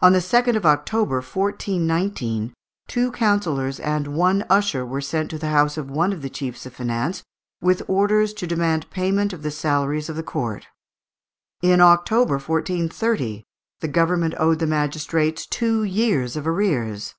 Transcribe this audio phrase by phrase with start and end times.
[0.00, 2.54] On the 2nd of October, 1419,
[2.88, 6.64] two councillors and one usher were sent to the house of one of the chiefs
[6.64, 7.22] of finance,
[7.60, 10.68] with orders to demand payment of the salaries of the court.
[11.60, 13.44] In October, 1430,
[13.80, 17.14] the government owed the magistrates two years of arrears.